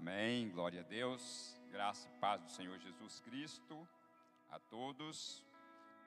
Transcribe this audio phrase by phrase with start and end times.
[0.00, 0.48] Amém.
[0.48, 1.54] Glória a Deus.
[1.70, 3.86] Graça e paz do Senhor Jesus Cristo
[4.48, 5.44] a todos.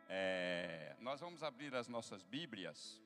[0.10, 3.00] É, nós vamos abrir as nossas Bíblias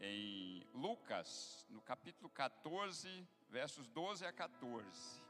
[0.00, 5.22] em Lucas, no capítulo 14, versos 12 a 14.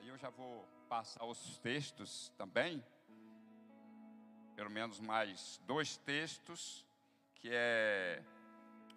[0.00, 2.84] Aí eu já vou passar os textos também,
[4.56, 6.84] pelo menos mais dois textos,
[7.36, 8.24] que é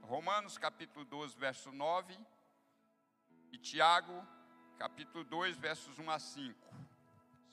[0.01, 2.17] Romanos capítulo 12, verso 9,
[3.51, 4.25] e Tiago
[4.77, 6.75] capítulo 2, versos 1 a 5.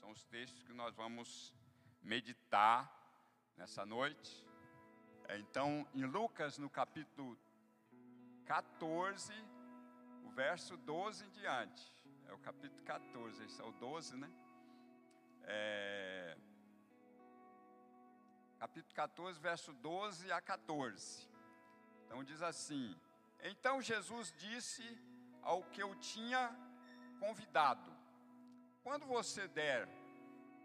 [0.00, 1.54] São os textos que nós vamos
[2.02, 2.90] meditar
[3.56, 4.45] nessa noite.
[5.40, 7.37] Então, em Lucas, no capítulo
[8.45, 9.32] 14,
[10.24, 11.92] o verso 12 em diante.
[12.28, 14.30] É o capítulo 14, esse é o 12, né?
[15.42, 16.37] É,
[18.59, 21.28] capítulo 14, verso 12 a 14.
[22.06, 22.98] Então diz assim:
[23.42, 24.84] Então Jesus disse
[25.42, 26.56] ao que eu tinha
[27.20, 27.92] convidado:
[28.82, 29.88] Quando você der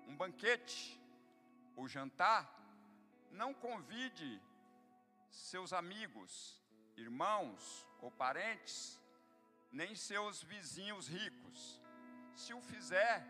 [0.07, 0.99] um banquete
[1.75, 2.41] ou jantar,
[3.31, 4.41] não convide
[5.29, 6.61] seus amigos,
[6.95, 9.01] irmãos ou parentes,
[9.71, 11.81] nem seus vizinhos ricos.
[12.35, 13.25] Se o fizer,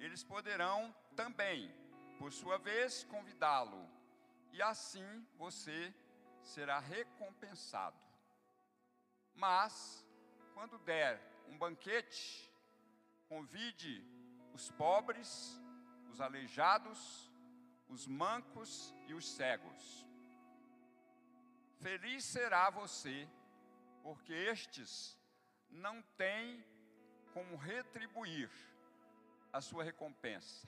[0.00, 1.72] eles poderão também,
[2.18, 3.88] por sua vez, convidá-lo,
[4.52, 5.94] e assim você
[6.48, 7.96] será recompensado.
[9.34, 10.04] Mas,
[10.54, 12.50] quando der um banquete,
[13.28, 14.04] convide
[14.52, 15.60] os pobres,
[16.10, 17.30] os aleijados,
[17.88, 20.06] os mancos e os cegos.
[21.80, 23.28] Feliz será você,
[24.02, 25.16] porque estes
[25.70, 26.64] não têm
[27.32, 28.50] como retribuir
[29.52, 30.66] a sua recompensa.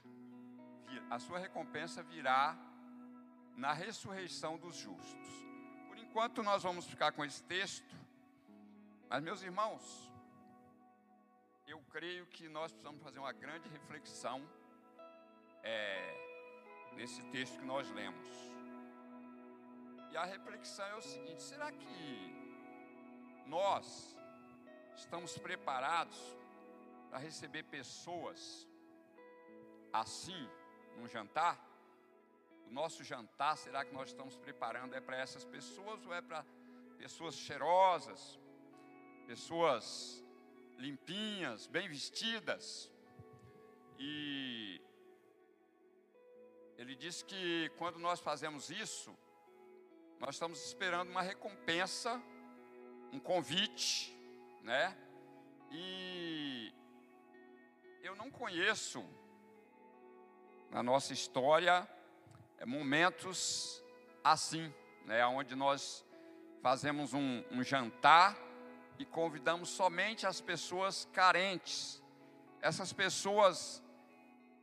[1.09, 2.57] A sua recompensa virá
[3.57, 5.50] na ressurreição dos justos
[6.11, 7.95] enquanto nós vamos ficar com esse texto,
[9.09, 10.13] mas meus irmãos,
[11.69, 14.43] eu creio que nós precisamos fazer uma grande reflexão
[15.63, 18.29] é, nesse texto que nós lemos.
[20.11, 22.09] E a reflexão é o seguinte: será que
[23.47, 24.17] nós
[24.97, 26.19] estamos preparados
[27.09, 28.67] para receber pessoas
[29.93, 30.51] assim
[30.97, 31.70] num jantar?
[32.71, 34.95] O nosso jantar, será que nós estamos preparando?
[34.95, 36.45] É para essas pessoas ou é para
[36.97, 38.39] pessoas cheirosas,
[39.27, 40.25] pessoas
[40.79, 42.89] limpinhas, bem vestidas?
[43.99, 44.81] E
[46.79, 49.19] ele diz que quando nós fazemos isso,
[50.21, 52.23] nós estamos esperando uma recompensa,
[53.13, 54.17] um convite,
[54.63, 54.97] né?
[55.73, 56.73] E
[58.01, 59.05] eu não conheço
[60.71, 61.89] na nossa história
[62.67, 63.83] momentos
[64.23, 64.73] assim,
[65.05, 66.05] né, onde nós
[66.63, 68.37] fazemos um, um jantar
[68.99, 72.03] e convidamos somente as pessoas carentes.
[72.61, 73.83] Essas pessoas,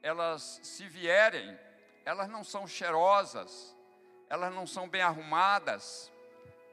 [0.04, 1.58] elas se vierem,
[2.06, 3.76] elas não são cheirosas,
[4.30, 6.12] elas não são bem arrumadas,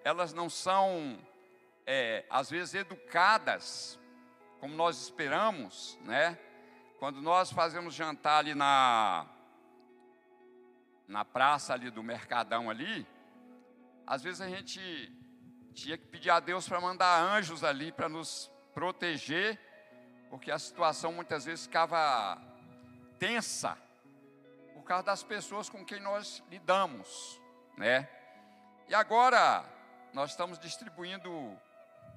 [0.05, 1.19] elas não são,
[1.87, 3.99] é, às vezes, educadas,
[4.61, 6.39] como nós esperamos, né?
[6.99, 9.27] Quando nós fazemos jantar ali na,
[11.07, 13.07] na praça ali do Mercadão ali,
[14.07, 14.81] às vezes a gente
[15.75, 19.59] tinha que pedir a Deus para mandar anjos ali para nos proteger,
[20.31, 22.41] porque a situação muitas vezes ficava
[23.19, 23.77] tensa
[24.75, 27.41] por causa das pessoas com quem nós lidamos,
[27.77, 28.09] né?
[28.89, 29.65] E agora
[30.13, 31.31] nós estamos distribuindo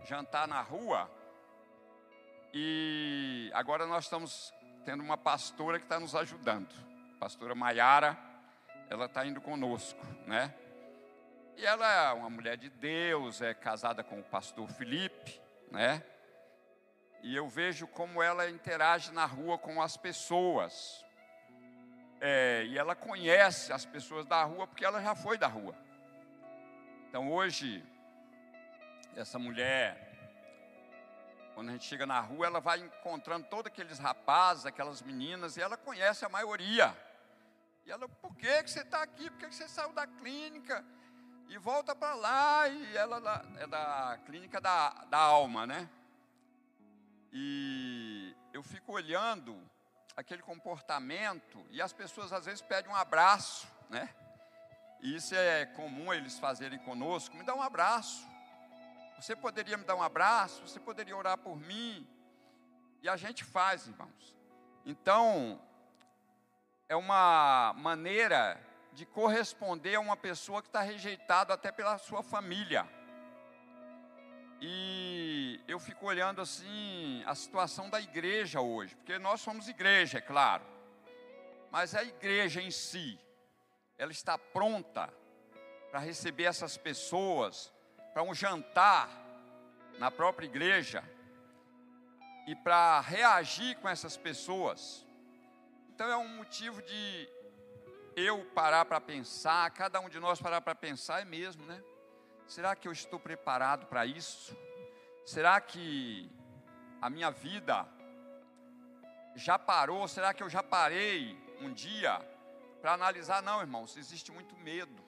[0.05, 1.09] jantar na rua
[2.53, 4.53] e agora nós estamos
[4.85, 6.73] tendo uma pastora que está nos ajudando,
[7.19, 8.26] pastora Maiara
[8.89, 10.53] ela está indo conosco, né?
[11.55, 16.03] E ela é uma mulher de Deus, é casada com o pastor Felipe, né?
[17.23, 21.03] E eu vejo como ela interage na rua com as pessoas.
[22.21, 25.75] É, e ela conhece as pessoas da rua porque ela já foi da rua.
[27.09, 27.83] Então hoje,
[29.15, 30.07] essa mulher,
[31.55, 35.61] quando a gente chega na rua, ela vai encontrando todos aqueles rapazes, aquelas meninas, e
[35.61, 36.95] ela conhece a maioria.
[37.87, 39.29] E ela, por que, que você está aqui?
[39.29, 40.83] Por que, que você saiu da clínica?
[41.47, 45.89] E volta para lá, e ela é da clínica da, da alma, né?
[47.31, 49.57] E eu fico olhando
[50.17, 54.13] aquele comportamento, e as pessoas às vezes pedem um abraço, né?
[54.99, 58.27] E isso é comum eles fazerem conosco, me dá um abraço.
[59.15, 60.61] Você poderia me dar um abraço?
[60.67, 62.05] Você poderia orar por mim?
[63.01, 64.35] E a gente faz, irmãos.
[64.85, 65.61] Então,
[66.89, 68.59] é uma maneira
[68.93, 72.87] de corresponder a uma pessoa que está rejeitada até pela sua família.
[74.59, 80.21] E eu fico olhando assim a situação da igreja hoje, porque nós somos igreja, é
[80.21, 80.63] claro.
[81.69, 83.19] Mas a igreja em si,
[83.97, 85.13] ela está pronta
[85.91, 87.71] para receber essas pessoas
[88.13, 89.09] para um jantar
[89.99, 91.03] na própria igreja
[92.47, 95.06] e para reagir com essas pessoas.
[95.97, 97.27] Então é um motivo de
[98.15, 101.83] eu parar para pensar, cada um de nós parar para pensar, é mesmo, né?
[102.47, 104.55] Será que eu estou preparado para isso?
[105.25, 106.29] Será que
[107.01, 107.83] a minha vida
[109.35, 110.07] já parou?
[110.07, 112.21] Será que eu já parei um dia
[112.79, 113.41] para analisar?
[113.41, 115.03] Não, irmãos, existe muito medo,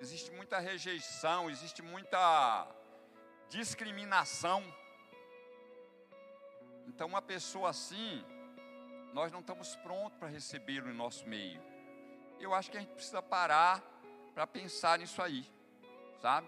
[0.00, 2.66] existe muita rejeição, existe muita
[3.48, 4.64] discriminação.
[6.88, 8.24] Então, uma pessoa assim,
[9.16, 11.58] nós não estamos prontos para recebê-lo em nosso meio.
[12.38, 13.82] Eu acho que a gente precisa parar
[14.34, 15.50] para pensar nisso aí,
[16.20, 16.46] sabe?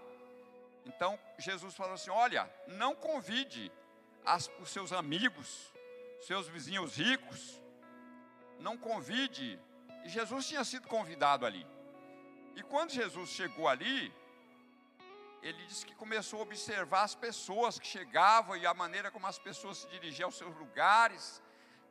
[0.85, 3.73] Então, Jesus falou assim: olha, não convide
[4.23, 5.73] as, os seus amigos,
[6.21, 7.59] seus vizinhos ricos,
[8.59, 9.59] não convide.
[10.05, 11.67] E Jesus tinha sido convidado ali.
[12.55, 14.15] E quando Jesus chegou ali,
[15.41, 19.39] ele disse que começou a observar as pessoas que chegavam e a maneira como as
[19.39, 21.43] pessoas se dirigiam aos seus lugares,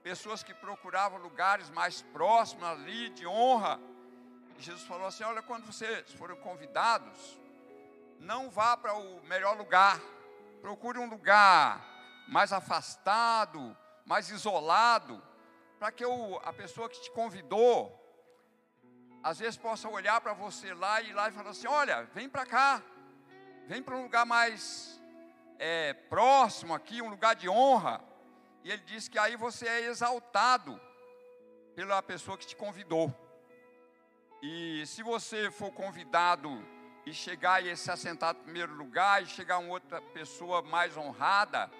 [0.08, 3.78] pessoas que procuravam lugares mais próximos ali de honra.
[4.58, 7.38] E Jesus falou assim: Olha, quando vocês foram convidados,
[8.18, 10.00] não vá para o melhor lugar,
[10.62, 11.86] procure um lugar
[12.26, 13.76] mais afastado,
[14.06, 15.22] mais isolado,
[15.78, 17.76] para que o, a pessoa que te convidou,
[19.22, 22.30] às vezes possa olhar para você lá e ir lá e falar assim: Olha, vem
[22.30, 22.82] para cá
[23.68, 25.02] vem para um lugar mais
[25.60, 28.02] é, próximo aqui, um lugar de honra.
[28.68, 30.78] E ele diz que aí você é exaltado
[31.74, 33.16] pela pessoa que te convidou.
[34.42, 36.50] E se você for convidado
[37.06, 41.72] e chegar e se assentar no primeiro lugar, e chegar uma outra pessoa mais honrada,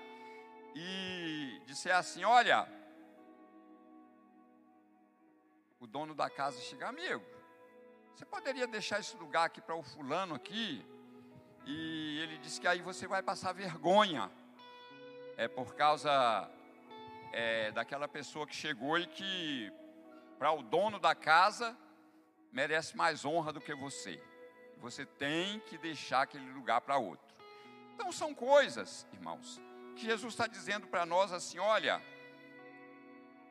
[0.74, 2.66] e disser assim: Olha,
[5.82, 7.26] o dono da casa chega, amigo,
[8.16, 10.86] você poderia deixar esse lugar aqui para o fulano aqui?
[11.66, 14.32] E ele disse que aí você vai passar vergonha.
[15.36, 16.50] É por causa
[17.32, 19.72] é, daquela pessoa que chegou e que,
[20.38, 21.78] para o dono da casa,
[22.52, 24.22] merece mais honra do que você.
[24.78, 27.36] Você tem que deixar aquele lugar para outro.
[27.94, 29.60] Então são coisas, irmãos,
[29.96, 32.02] que Jesus está dizendo para nós assim: olha,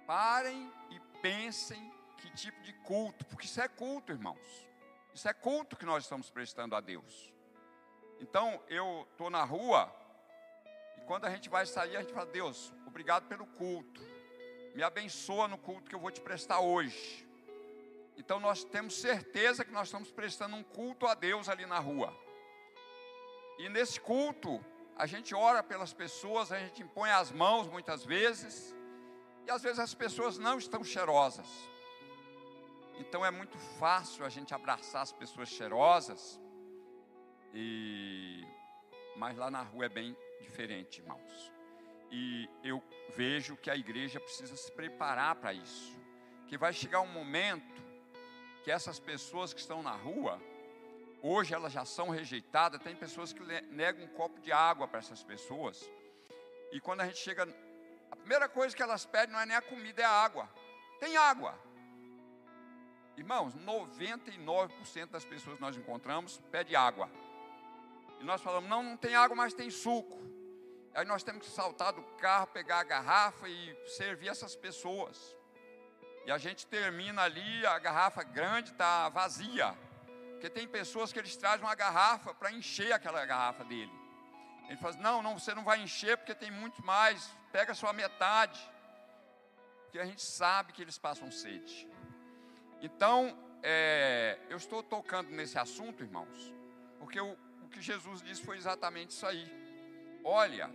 [0.06, 4.66] parem e pensem que tipo de culto, porque isso é culto, irmãos.
[5.12, 7.32] Isso é culto que nós estamos prestando a Deus.
[8.20, 9.92] Então eu estou na rua
[10.96, 14.00] e quando a gente vai sair, a gente fala: Deus, obrigado pelo culto.
[14.74, 17.26] Me abençoa no culto que eu vou te prestar hoje.
[18.16, 22.14] Então nós temos certeza que nós estamos prestando um culto a Deus ali na rua.
[23.58, 24.62] E nesse culto,
[24.96, 28.74] a gente ora pelas pessoas, a gente impõe as mãos muitas vezes,
[29.46, 31.46] e às vezes as pessoas não estão cheirosas.
[32.98, 36.40] Então é muito fácil a gente abraçar as pessoas cheirosas,
[37.52, 38.46] e
[39.16, 41.52] mas lá na rua é bem diferente, irmãos.
[42.10, 42.82] E eu
[43.14, 45.96] vejo que a igreja precisa se preparar para isso.
[46.46, 47.82] Que vai chegar um momento
[48.62, 50.40] que essas pessoas que estão na rua,
[51.22, 53.40] hoje elas já são rejeitadas, tem pessoas que
[53.70, 55.90] negam um copo de água para essas pessoas.
[56.72, 57.48] E quando a gente chega,
[58.10, 60.48] a primeira coisa que elas pedem não é nem a comida, é a água.
[61.00, 61.58] Tem água.
[63.16, 67.10] Irmãos, 99% das pessoas que nós encontramos pede água.
[68.20, 70.18] E nós falamos, não, não tem água, mas tem suco.
[70.94, 75.36] Aí nós temos que saltar do carro, pegar a garrafa e servir essas pessoas.
[76.24, 79.76] E a gente termina ali, a garrafa grande está vazia.
[80.32, 83.92] Porque tem pessoas que eles trazem uma garrafa para encher aquela garrafa dele.
[84.68, 87.92] Ele fala, não, não, você não vai encher porque tem muito mais, pega só a
[87.92, 88.60] metade.
[89.84, 91.88] Porque a gente sabe que eles passam sede.
[92.80, 96.54] Então, é, eu estou tocando nesse assunto, irmãos,
[96.98, 97.36] porque o,
[97.78, 99.46] que Jesus disse foi exatamente isso aí.
[100.24, 100.70] Olha,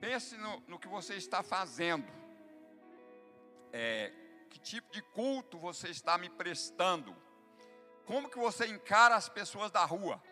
[0.00, 2.10] pense no, no que você está fazendo.
[3.72, 4.12] É,
[4.50, 7.14] que tipo de culto você está me prestando?
[8.06, 10.22] Como que você encara as pessoas da rua?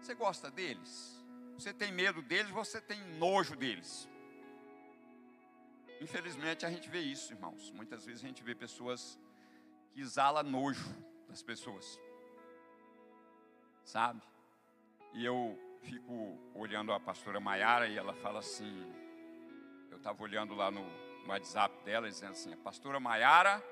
[0.00, 1.24] Você gosta deles?
[1.54, 2.50] Você tem medo deles?
[2.52, 4.08] Você tem nojo deles?
[6.00, 7.70] Infelizmente a gente vê isso, irmãos.
[7.72, 9.18] Muitas vezes a gente vê pessoas
[9.92, 10.94] que exalam nojo
[11.28, 11.98] das pessoas
[13.86, 14.20] sabe?
[15.12, 18.92] E eu fico olhando a pastora Maiara e ela fala assim,
[19.90, 20.82] eu estava olhando lá no,
[21.22, 23.62] no WhatsApp dela, dizendo assim, a pastora Maiara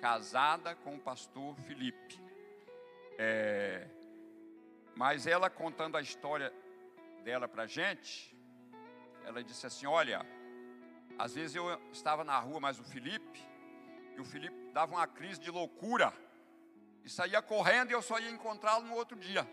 [0.00, 2.20] casada com o pastor Felipe.
[3.18, 3.88] É,
[4.94, 6.52] mas ela contando a história
[7.24, 8.36] dela para a gente,
[9.24, 10.24] ela disse assim: Olha,
[11.18, 13.40] às vezes eu estava na rua, mas o Felipe,
[14.16, 16.12] e o Felipe dava uma crise de loucura,
[17.04, 19.46] e saía correndo e eu só ia encontrá-lo no outro dia.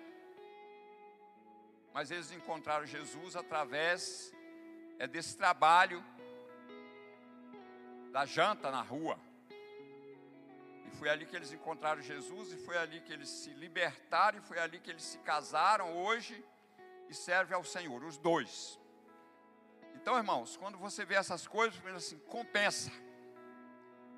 [1.95, 4.33] Mas eles encontraram Jesus através
[4.99, 6.03] é desse trabalho
[8.11, 9.17] da janta na rua.
[10.85, 14.41] E foi ali que eles encontraram Jesus, e foi ali que eles se libertaram, e
[14.41, 16.43] foi ali que eles se casaram hoje
[17.07, 18.77] e servem ao Senhor, os dois.
[19.93, 22.91] Então, irmãos, quando você vê essas coisas, você assim, compensa.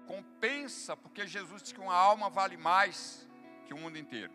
[0.07, 3.27] Compensa, porque Jesus disse que uma alma vale mais
[3.67, 4.33] que o mundo inteiro.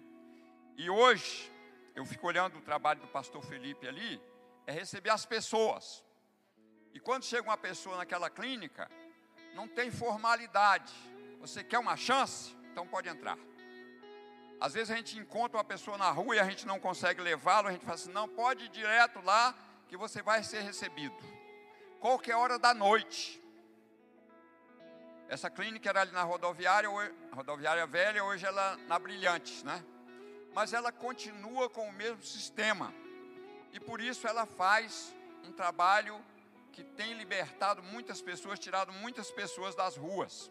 [0.76, 1.50] E hoje,
[1.94, 4.20] eu fico olhando o trabalho do pastor Felipe ali,
[4.66, 6.04] é receber as pessoas.
[6.94, 8.90] E quando chega uma pessoa naquela clínica,
[9.54, 10.92] não tem formalidade.
[11.40, 12.56] Você quer uma chance?
[12.70, 13.38] Então pode entrar.
[14.61, 17.68] Às vezes a gente encontra uma pessoa na rua e a gente não consegue levá-lo,
[17.68, 19.54] a gente fala assim: não, pode ir direto lá
[19.88, 21.16] que você vai ser recebido.
[22.00, 23.42] Qualquer hora da noite.
[25.28, 26.88] Essa clínica era ali na rodoviária,
[27.32, 29.82] rodoviária velha, hoje ela na Brilhantes, né?
[30.54, 32.92] Mas ela continua com o mesmo sistema.
[33.73, 36.23] E por isso ela faz um trabalho
[36.73, 40.50] que tem libertado muitas pessoas, tirado muitas pessoas das ruas.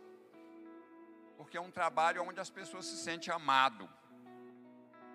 [1.38, 3.90] Porque é um trabalho onde as pessoas se sentem amado.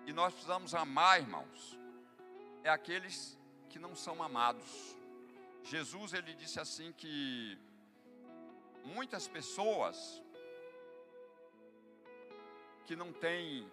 [0.05, 1.77] E nós precisamos amar, irmãos,
[2.63, 3.37] é aqueles
[3.69, 4.97] que não são amados.
[5.63, 7.59] Jesus ele disse assim que
[8.85, 10.23] muitas pessoas
[12.85, 13.69] que não têm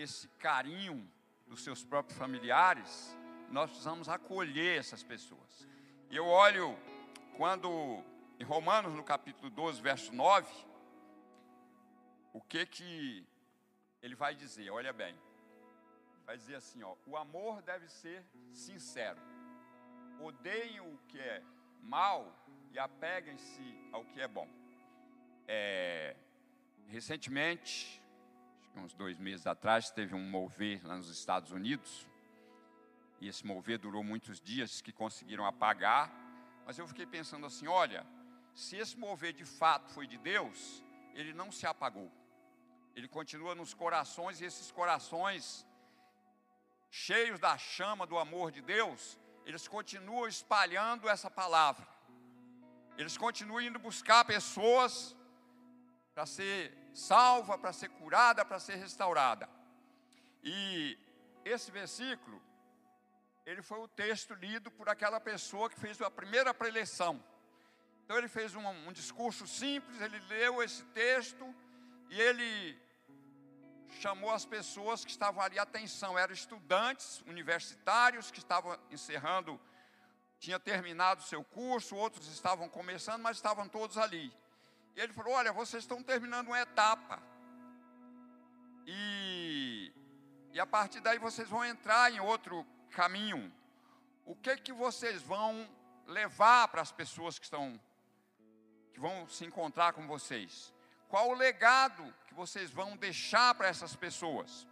[0.00, 1.06] esse carinho
[1.46, 3.16] dos seus próprios familiares,
[3.50, 5.68] nós precisamos acolher essas pessoas.
[6.10, 6.76] Eu olho
[7.36, 8.02] quando
[8.38, 10.48] em Romanos no capítulo 12, verso 9,
[12.32, 13.26] o que que
[14.00, 14.70] ele vai dizer?
[14.70, 15.14] Olha bem.
[16.24, 19.20] Vai dizer assim, ó, o amor deve ser sincero.
[20.20, 21.42] Odeiem o que é
[21.82, 22.32] mal
[22.72, 24.48] e apeguem-se ao que é bom.
[25.46, 26.16] É,
[26.86, 27.99] recentemente,
[28.76, 32.08] uns dois meses atrás, teve um mover lá nos Estados Unidos.
[33.20, 36.10] E esse mover durou muitos dias que conseguiram apagar,
[36.64, 38.06] mas eu fiquei pensando assim: olha,
[38.54, 40.82] se esse mover de fato foi de Deus,
[41.14, 42.10] ele não se apagou,
[42.94, 45.66] ele continua nos corações e esses corações,
[46.90, 51.86] cheios da chama do amor de Deus, eles continuam espalhando essa palavra,
[52.96, 55.14] eles continuam indo buscar pessoas
[56.14, 59.48] para ser salva, para ser curada, para ser restaurada.
[60.42, 60.98] E
[61.44, 62.40] esse versículo
[63.50, 67.22] ele foi o texto lido por aquela pessoa que fez a primeira preleção.
[68.04, 71.54] Então ele fez um, um discurso simples, ele leu esse texto
[72.10, 72.78] e ele
[74.00, 76.18] chamou as pessoas que estavam ali atenção.
[76.18, 79.60] Eram estudantes universitários que estavam encerrando,
[80.38, 84.32] tinha terminado o seu curso, outros estavam começando, mas estavam todos ali.
[84.96, 87.22] E ele falou: Olha, vocês estão terminando uma etapa.
[88.86, 89.92] E,
[90.52, 93.52] e a partir daí vocês vão entrar em outro caminho,
[94.24, 95.68] o que que vocês vão
[96.06, 97.80] levar para as pessoas que estão
[98.92, 100.72] que vão se encontrar com vocês?
[101.08, 104.66] Qual o legado que vocês vão deixar para essas pessoas?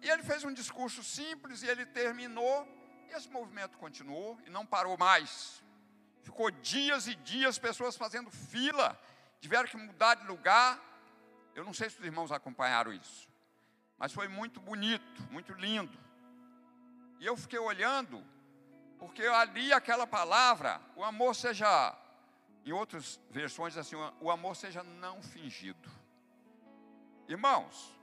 [0.00, 2.66] E ele fez um discurso simples e ele terminou,
[3.08, 5.62] e esse movimento continuou e não parou mais.
[6.22, 8.98] Ficou dias e dias pessoas fazendo fila,
[9.40, 10.80] tiveram que mudar de lugar.
[11.54, 13.28] Eu não sei se os irmãos acompanharam isso,
[13.98, 15.98] mas foi muito bonito, muito lindo.
[17.18, 18.24] E eu fiquei olhando,
[18.98, 21.96] porque ali aquela palavra, o amor seja,
[22.64, 25.88] em outras versões assim, o amor seja não fingido.
[27.26, 27.98] Irmãos,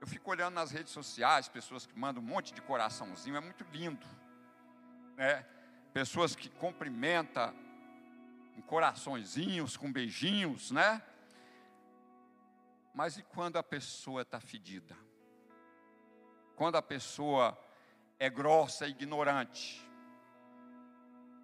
[0.00, 3.64] eu fico olhando nas redes sociais, pessoas que mandam um monte de coraçãozinho, é muito
[3.72, 4.06] lindo.
[5.16, 5.46] Né?
[5.92, 7.63] Pessoas que cumprimentam com
[8.66, 11.02] coraçõezinhos, com beijinhos, né?
[12.94, 14.96] Mas e quando a pessoa está fedida?
[16.54, 17.58] Quando a pessoa
[18.18, 19.84] é grossa, é ignorante.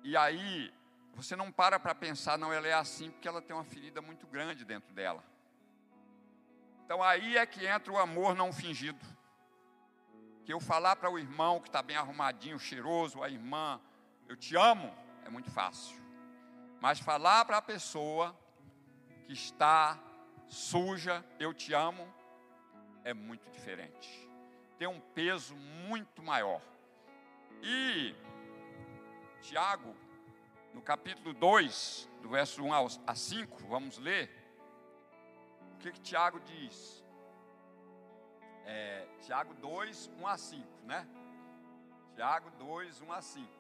[0.02, 0.72] E aí,
[1.14, 4.26] você não para para pensar, não, ela é assim porque ela tem uma ferida muito
[4.26, 5.22] grande dentro dela.
[6.84, 9.04] Então aí é que entra o amor não fingido.
[10.44, 13.80] Que eu falar para o irmão que está bem arrumadinho, cheiroso, a irmã,
[14.28, 14.92] eu te amo,
[15.24, 16.00] é muito fácil.
[16.80, 18.36] Mas falar para a pessoa
[19.26, 19.98] que está
[20.48, 22.06] suja, eu te amo,
[23.04, 24.30] é muito diferente
[24.80, 26.62] tem um peso muito maior.
[27.62, 28.14] E
[29.42, 29.94] Tiago,
[30.72, 32.72] no capítulo 2, do verso 1
[33.06, 34.30] a 5, vamos ler.
[35.74, 37.04] O que, que Tiago diz?
[38.64, 41.06] É, Tiago 2, 1 a 5, né?
[42.14, 43.59] Tiago 2, 1 a 5.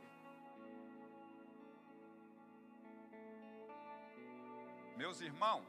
[5.00, 5.64] Meus irmãos,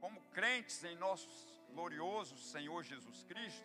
[0.00, 1.28] como crentes em nosso
[1.70, 3.64] glorioso Senhor Jesus Cristo,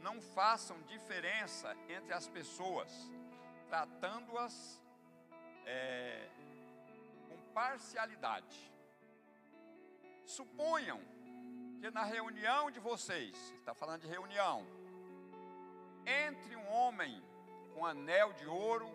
[0.00, 2.90] não façam diferença entre as pessoas,
[3.70, 4.78] tratando-as
[5.64, 6.28] é,
[7.26, 8.70] com parcialidade.
[10.26, 11.00] Suponham
[11.80, 14.62] que na reunião de vocês, está falando de reunião,
[16.28, 17.24] entre um homem
[17.72, 18.90] com anel de ouro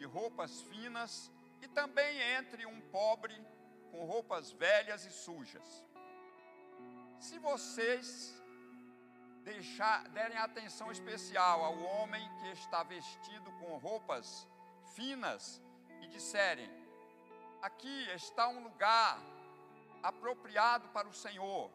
[0.00, 1.30] e roupas finas,
[1.62, 3.40] e também entre um pobre
[3.96, 5.84] com roupas velhas e sujas.
[7.18, 8.08] Se vocês
[9.42, 14.46] deixar, derem atenção especial ao homem que está vestido com roupas
[14.94, 15.62] finas
[16.02, 16.70] e disserem:
[17.62, 19.18] aqui está um lugar
[20.02, 21.70] apropriado para o Senhor,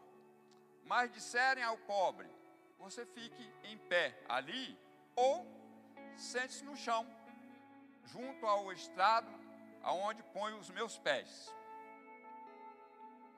[0.84, 2.30] mas disserem ao pobre:
[2.78, 4.78] você fique em pé ali
[5.16, 5.44] ou
[6.16, 7.04] sente-se no chão,
[8.04, 9.32] junto ao estrado
[9.82, 11.52] aonde ponho os meus pés.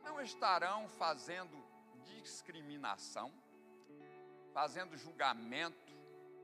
[0.05, 1.63] Não estarão fazendo
[2.05, 3.33] discriminação,
[4.53, 5.93] fazendo julgamento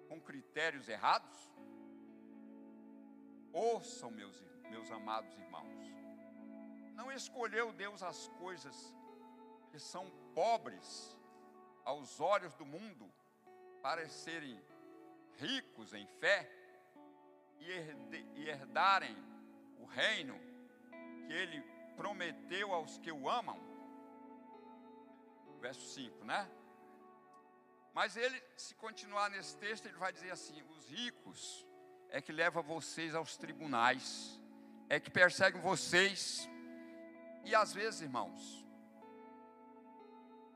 [0.09, 1.39] com critérios errados?
[3.53, 4.41] Ouçam, meus,
[4.71, 5.79] meus amados irmãos,
[6.95, 8.95] não escolheu Deus as coisas
[9.71, 11.19] que são pobres
[11.85, 13.13] aos olhos do mundo
[13.83, 14.61] para serem
[15.39, 16.51] ricos em fé
[17.59, 19.17] e herdarem
[19.79, 20.39] o reino
[21.27, 21.63] que ele
[21.97, 23.59] prometeu aos que o amam.
[25.61, 26.51] Verso 5, né?
[27.93, 31.67] Mas ele, se continuar nesse texto, ele vai dizer assim: os ricos
[32.09, 34.41] é que levam vocês aos tribunais,
[34.89, 36.49] é que perseguem vocês.
[37.45, 38.65] E às vezes, irmãos,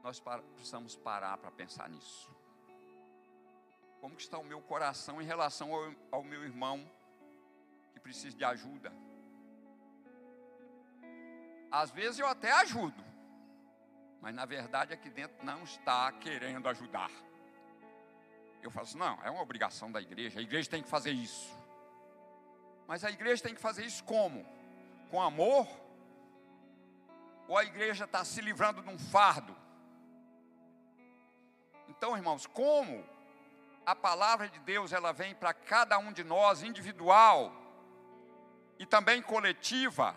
[0.03, 0.21] nós
[0.55, 2.31] precisamos parar para pensar nisso.
[4.00, 6.88] Como está o meu coração em relação ao, ao meu irmão
[7.93, 8.93] que precisa de ajuda?
[11.75, 13.05] Às vezes eu até ajudo,
[14.21, 17.11] mas na verdade aqui dentro não está querendo ajudar.
[18.63, 21.53] Eu falo assim, não, é uma obrigação da igreja, a igreja tem que fazer isso.
[22.87, 24.47] Mas a igreja tem que fazer isso como?
[25.11, 25.67] Com amor?
[27.49, 29.57] Ou a igreja está se livrando de um fardo?
[31.89, 33.05] Então, irmãos, como
[33.85, 37.53] a palavra de Deus ela vem para cada um de nós, individual
[38.79, 40.17] e também coletiva,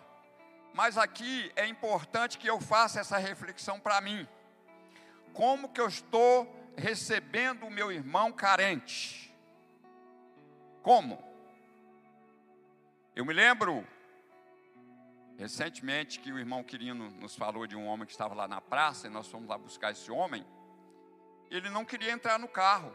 [0.74, 4.26] mas aqui é importante que eu faça essa reflexão para mim.
[5.32, 9.34] Como que eu estou recebendo o meu irmão carente?
[10.82, 11.22] Como?
[13.14, 13.86] Eu me lembro
[15.36, 19.06] recentemente que o irmão Quirino nos falou de um homem que estava lá na praça
[19.06, 20.44] e nós fomos lá buscar esse homem
[21.50, 22.94] ele não queria entrar no carro.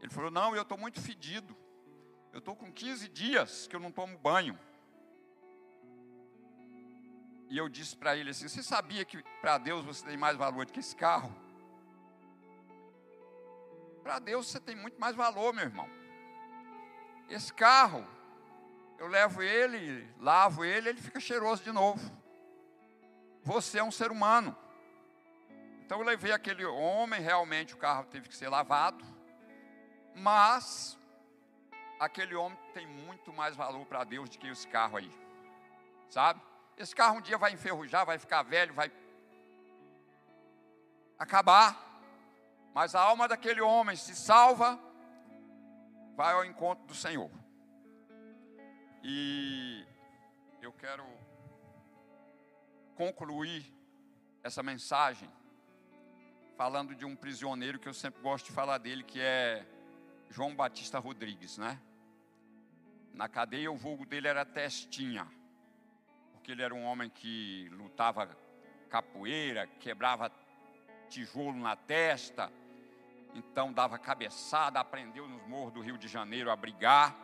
[0.00, 1.56] Ele falou: Não, eu estou muito fedido.
[2.32, 4.58] Eu estou com 15 dias que eu não tomo banho.
[7.48, 10.66] E eu disse para ele assim: Você sabia que para Deus você tem mais valor
[10.66, 11.34] do que esse carro?
[14.02, 15.88] Para Deus você tem muito mais valor, meu irmão.
[17.28, 18.06] Esse carro,
[18.98, 22.00] eu levo ele, lavo ele, ele fica cheiroso de novo.
[23.42, 24.56] Você é um ser humano.
[25.84, 29.04] Então eu levei aquele homem, realmente o carro teve que ser lavado,
[30.14, 30.98] mas
[32.00, 35.10] aquele homem tem muito mais valor para Deus do que esse carro aí,
[36.08, 36.40] sabe?
[36.76, 38.90] Esse carro um dia vai enferrujar, vai ficar velho, vai
[41.18, 42.00] acabar,
[42.74, 44.78] mas a alma daquele homem se salva,
[46.16, 47.30] vai ao encontro do Senhor.
[49.02, 49.86] E
[50.60, 51.04] eu quero
[52.96, 53.72] concluir
[54.42, 55.30] essa mensagem
[56.56, 59.66] falando de um prisioneiro que eu sempre gosto de falar dele, que é
[60.30, 61.80] João Batista Rodrigues, né?
[63.12, 65.30] Na cadeia o vulgo dele era Testinha,
[66.44, 68.28] porque ele era um homem que lutava
[68.90, 70.30] capoeira, quebrava
[71.08, 72.52] tijolo na testa,
[73.34, 77.16] então dava cabeçada, aprendeu nos morros do Rio de Janeiro a brigar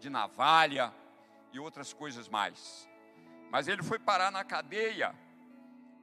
[0.00, 0.90] de navalha
[1.52, 2.88] e outras coisas mais.
[3.50, 5.14] Mas ele foi parar na cadeia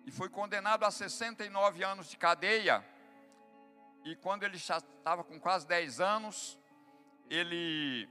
[0.06, 2.86] e foi condenado a 69 anos de cadeia.
[4.06, 6.60] E quando ele já estava com quase 10 anos,
[7.32, 8.08] ele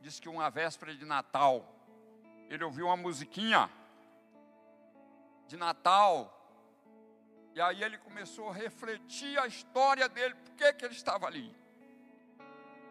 [0.00, 1.73] disse que uma véspera de Natal,
[2.48, 3.70] ele ouviu uma musiquinha
[5.46, 6.30] de Natal.
[7.54, 11.54] E aí ele começou a refletir a história dele, por que, que ele estava ali.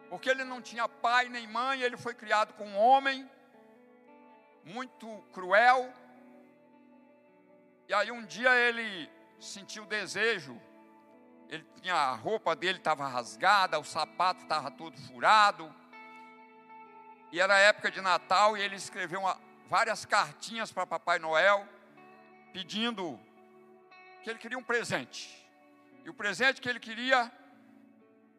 [0.10, 3.30] Porque ele não tinha pai nem mãe, ele foi criado com um homem
[4.64, 5.92] muito cruel,
[7.88, 10.60] e aí um dia ele sentiu desejo
[11.50, 15.74] Ele tinha a roupa dele estava rasgada, o sapato estava todo furado.
[17.34, 21.68] E era época de Natal e ele escreveu uma, várias cartinhas para Papai Noel,
[22.54, 23.20] pedindo
[24.22, 25.44] que ele queria um presente.
[26.06, 27.32] E o presente que ele queria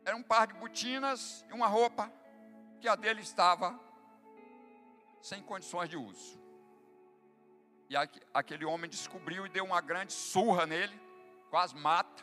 [0.05, 2.09] era um par de botinas e uma roupa
[2.81, 3.77] que a dele estava
[5.21, 6.41] sem condições de uso.
[7.91, 7.97] E
[8.33, 10.97] aquele homem descobriu e deu uma grande surra nele,
[11.51, 12.23] quase mata.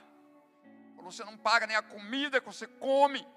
[0.95, 3.27] Falou: Você não paga nem a comida que você come,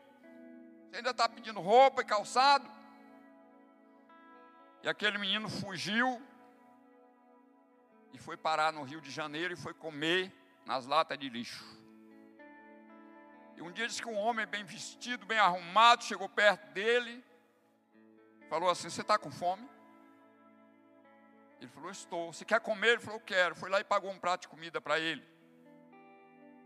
[0.88, 2.73] você ainda está pedindo roupa e calçado.
[4.84, 6.20] E aquele menino fugiu
[8.12, 10.30] e foi parar no Rio de Janeiro e foi comer
[10.66, 11.64] nas latas de lixo.
[13.56, 17.24] E um dia disse que um homem bem vestido, bem arrumado, chegou perto dele,
[18.50, 19.66] falou assim: Você está com fome?
[21.62, 22.30] Ele falou: Estou.
[22.30, 22.88] Você quer comer?
[22.88, 23.54] Ele falou: Quero.
[23.54, 25.26] Foi lá e pagou um prato de comida para ele.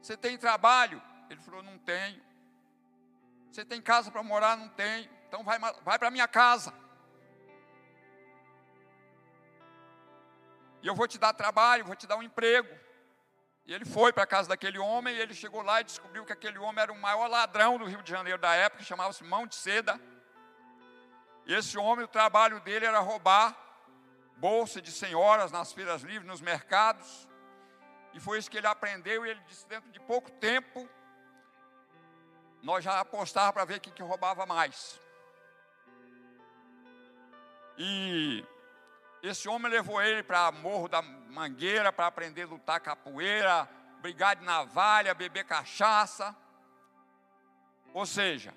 [0.03, 1.01] Você tem trabalho?
[1.31, 2.21] Ele falou: Não tenho.
[3.53, 4.57] Você tem casa para morar?
[4.57, 5.09] Não tenho.
[5.29, 6.88] Então vai, vai para minha casa.
[10.83, 12.69] E eu vou te dar trabalho, vou te dar um emprego.
[13.67, 16.33] E ele foi para a casa daquele homem, e ele chegou lá e descobriu que
[16.33, 19.55] aquele homem era o maior ladrão do Rio de Janeiro da época, chamava-se Mão de
[19.55, 20.01] Seda.
[21.47, 23.57] E esse homem, o trabalho dele era roubar
[24.39, 27.29] bolsa de senhoras nas feiras livres, nos mercados.
[28.15, 30.89] E foi isso que ele aprendeu, e ele disse: dentro de pouco tempo,
[32.63, 34.99] nós já apostávamos para ver quem que roubava mais.
[37.77, 38.45] E
[39.23, 43.69] esse homem levou ele para Morro da Mangueira para aprender a lutar capoeira,
[44.01, 46.37] brigar de navalha, beber cachaça.
[47.93, 48.55] Ou seja,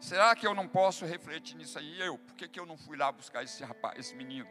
[0.00, 2.00] será que eu não posso refletir nisso aí?
[2.00, 4.48] Eu, por que, que eu não fui lá buscar esse rapaz, esse menino?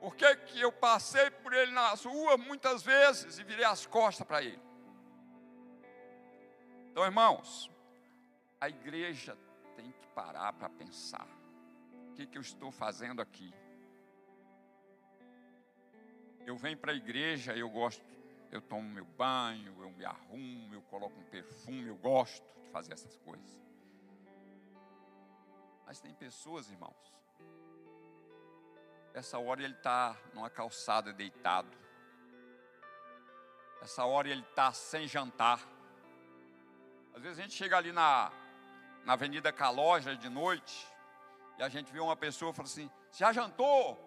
[0.00, 4.26] Por que, que eu passei por ele nas ruas muitas vezes e virei as costas
[4.26, 4.62] para ele?
[6.90, 7.70] Então, irmãos,
[8.60, 9.36] a igreja
[9.76, 11.37] tem que parar para pensar
[12.18, 13.54] que, que eu estou fazendo aqui?
[16.44, 18.04] Eu venho para a igreja, eu gosto,
[18.50, 22.92] eu tomo meu banho, eu me arrumo, eu coloco um perfume, eu gosto de fazer
[22.92, 23.60] essas coisas.
[25.86, 27.14] Mas tem pessoas, irmãos,
[29.14, 31.70] essa hora ele está numa calçada deitado.
[33.80, 35.60] Essa hora ele está sem jantar.
[37.14, 38.32] Às vezes a gente chega ali na,
[39.04, 40.97] na Avenida Caloja de noite,
[41.58, 43.98] e a gente vê uma pessoa e fala assim: já jantou?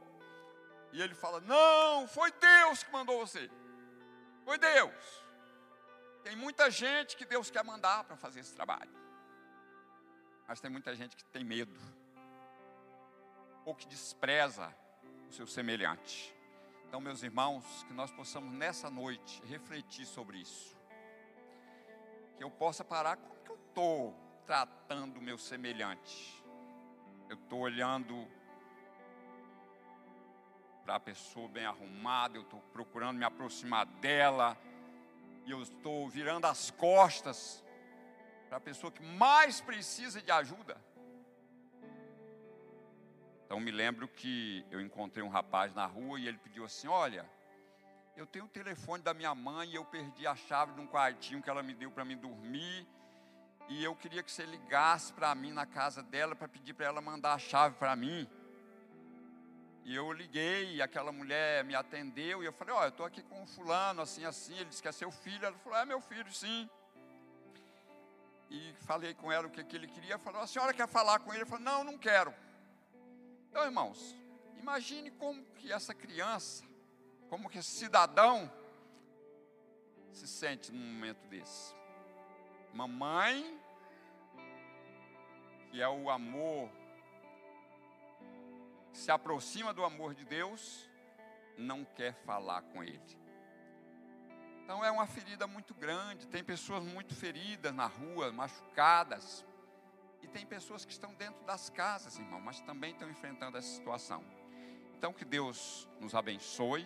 [0.94, 3.50] E ele fala: não, foi Deus que mandou você.
[4.46, 5.26] Foi Deus.
[6.24, 8.92] Tem muita gente que Deus quer mandar para fazer esse trabalho.
[10.48, 11.78] Mas tem muita gente que tem medo.
[13.66, 14.74] Ou que despreza
[15.28, 16.34] o seu semelhante.
[16.88, 20.78] Então, meus irmãos, que nós possamos nessa noite refletir sobre isso.
[22.38, 26.41] Que eu possa parar como que eu estou tratando o meu semelhante
[27.32, 28.28] eu estou olhando
[30.84, 34.58] para a pessoa bem arrumada, eu estou procurando me aproximar dela,
[35.46, 37.64] e eu estou virando as costas
[38.50, 40.76] para a pessoa que mais precisa de ajuda.
[43.46, 47.26] Então me lembro que eu encontrei um rapaz na rua e ele pediu assim: Olha,
[48.18, 51.42] eu tenho o telefone da minha mãe e eu perdi a chave de um quartinho
[51.42, 52.86] que ela me deu para me dormir
[53.70, 57.02] e eu queria que você ligasse para mim na casa dela para pedir para ela
[57.02, 58.28] mandar a chave para mim.
[59.84, 63.06] E eu liguei, e aquela mulher me atendeu, e eu falei, ó, oh, eu estou
[63.06, 65.46] aqui com um fulano, assim, assim, ele disse que é seu filho.
[65.46, 66.70] Ela falou, é meu filho, sim.
[68.50, 71.34] E falei com ela o que, que ele queria, falou, a senhora quer falar com
[71.34, 71.44] ele?
[71.44, 72.34] Eu falei, não, não quero.
[73.50, 74.16] Então, irmãos,
[74.58, 76.64] imagine como que essa criança,
[77.30, 78.52] como que esse cidadão
[80.12, 81.74] se sente num momento desse.
[82.74, 83.62] Mamãe
[85.72, 86.70] que é o amor,
[88.92, 90.90] se aproxima do amor de Deus,
[91.58, 93.18] não quer falar com Ele.
[94.64, 96.28] Então é uma ferida muito grande.
[96.28, 99.46] Tem pessoas muito feridas na rua, machucadas.
[100.22, 104.24] E tem pessoas que estão dentro das casas, irmão, mas também estão enfrentando essa situação.
[104.94, 106.86] Então que Deus nos abençoe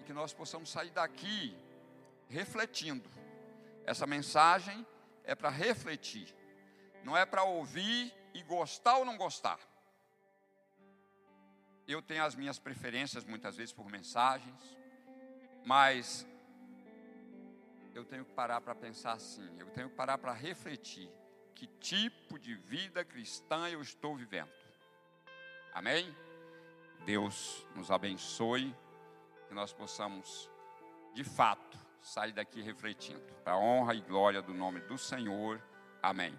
[0.00, 1.56] e que nós possamos sair daqui
[2.28, 3.10] refletindo.
[3.86, 4.86] Essa mensagem
[5.24, 6.34] é para refletir
[7.06, 9.60] não é para ouvir e gostar ou não gostar.
[11.86, 14.76] Eu tenho as minhas preferências muitas vezes por mensagens,
[15.64, 16.26] mas
[17.94, 21.08] eu tenho que parar para pensar assim, eu tenho que parar para refletir
[21.54, 24.50] que tipo de vida cristã eu estou vivendo.
[25.72, 26.12] Amém?
[27.04, 28.74] Deus nos abençoe,
[29.46, 30.50] que nós possamos,
[31.14, 33.22] de fato, sair daqui refletindo.
[33.44, 35.60] Para honra e glória do nome do Senhor.
[36.02, 36.36] Amém.